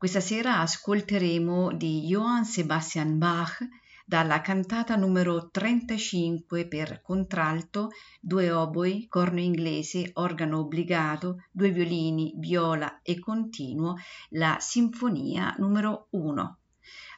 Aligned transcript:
Questa 0.00 0.20
sera 0.20 0.60
ascolteremo 0.60 1.74
di 1.74 2.06
Johann 2.06 2.44
Sebastian 2.44 3.18
Bach 3.18 3.58
dalla 4.06 4.40
cantata 4.40 4.96
numero 4.96 5.50
35 5.50 6.66
per 6.66 7.02
contralto, 7.02 7.90
due 8.18 8.50
oboi, 8.50 9.06
corno 9.08 9.40
inglese, 9.40 10.08
organo 10.14 10.60
obbligato, 10.60 11.44
due 11.50 11.70
violini, 11.70 12.32
viola 12.38 13.02
e 13.02 13.18
continuo, 13.18 13.96
la 14.30 14.56
Sinfonia 14.58 15.54
numero 15.58 16.06
1. 16.12 16.58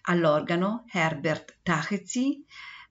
All'organo 0.06 0.82
Herbert 0.90 1.58
Tachezi, 1.62 2.44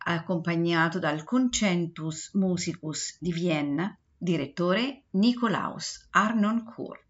accompagnato 0.06 1.00
dal 1.00 1.26
Concentus 1.26 2.32
Musicus 2.36 3.18
di 3.20 3.34
Vienna, 3.34 3.94
Direttore 4.18 5.04
Nikolaus 5.10 6.08
Arnoncourt. 6.12 7.10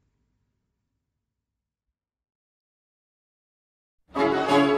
Música 4.15 4.71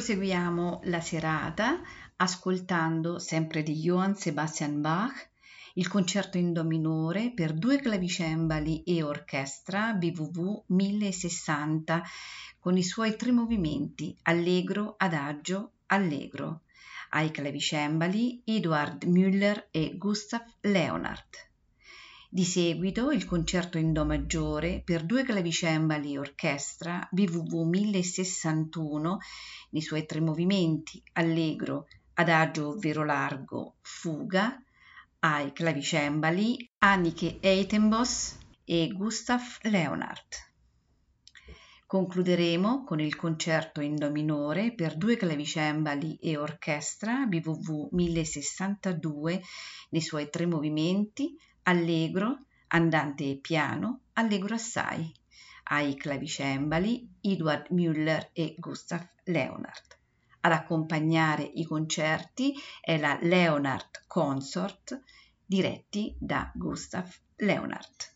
Proseguiamo 0.00 0.80
la 0.84 1.02
serata 1.02 1.78
ascoltando 2.16 3.18
sempre 3.18 3.62
di 3.62 3.74
Johann 3.74 4.14
Sebastian 4.14 4.80
Bach 4.80 5.28
il 5.74 5.88
concerto 5.88 6.38
in 6.38 6.54
do 6.54 6.64
minore 6.64 7.32
per 7.34 7.52
due 7.52 7.78
clavicembali 7.78 8.82
e 8.84 9.02
orchestra 9.02 9.92
BWV 9.92 10.62
1060 10.68 12.02
con 12.58 12.78
i 12.78 12.82
suoi 12.82 13.14
tre 13.16 13.30
movimenti 13.30 14.16
allegro, 14.22 14.94
adagio, 14.96 15.72
allegro 15.88 16.62
ai 17.10 17.30
clavicembali 17.30 18.40
Eduard 18.46 19.04
Müller 19.04 19.66
e 19.70 19.98
Gustav 19.98 20.46
Leonhardt. 20.62 21.49
Di 22.32 22.44
seguito 22.44 23.10
il 23.10 23.24
concerto 23.24 23.76
in 23.76 23.92
Do 23.92 24.04
maggiore 24.04 24.82
per 24.84 25.04
due 25.04 25.24
clavicembali 25.24 26.12
e 26.12 26.18
orchestra 26.20 27.04
BWV 27.10 27.68
1061 27.68 29.18
nei 29.70 29.82
suoi 29.82 30.06
tre 30.06 30.20
movimenti 30.20 31.02
allegro, 31.14 31.88
adagio 32.14 32.68
ovvero 32.68 33.04
largo, 33.04 33.78
fuga 33.80 34.62
ai 35.18 35.52
clavicembali 35.52 36.70
Annike 36.78 37.38
Eitenbos 37.40 38.38
e 38.64 38.92
Gustav 38.94 39.42
Leonhardt. 39.62 40.52
Concluderemo 41.84 42.84
con 42.84 43.00
il 43.00 43.16
concerto 43.16 43.80
in 43.80 43.96
Do 43.96 44.08
minore 44.12 44.72
per 44.72 44.96
due 44.96 45.16
clavicembali 45.16 46.18
e 46.22 46.36
orchestra 46.36 47.26
BWV 47.26 47.88
1062 47.90 49.42
nei 49.88 50.00
suoi 50.00 50.30
tre 50.30 50.46
movimenti 50.46 51.36
allegro, 51.70 52.46
andante 52.68 53.38
piano, 53.40 54.00
allegro 54.14 54.54
assai, 54.54 55.14
ai 55.64 55.94
clavicembali 55.94 57.18
Edward 57.20 57.68
Müller 57.70 58.30
e 58.32 58.56
Gustav 58.58 59.06
Leonhardt. 59.26 59.96
Ad 60.40 60.50
accompagnare 60.50 61.44
i 61.44 61.64
concerti 61.64 62.54
è 62.80 62.98
la 62.98 63.16
Leonhardt 63.22 64.02
Consort 64.08 65.00
diretti 65.46 66.12
da 66.18 66.50
Gustav 66.52 67.08
Leonhardt. 67.36 68.14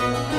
あ。 0.00 0.38